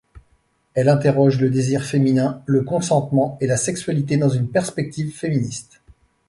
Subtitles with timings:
[0.73, 5.79] Elle interroge le désir féminin, le consentement et la sexualité dans une perspective féministe.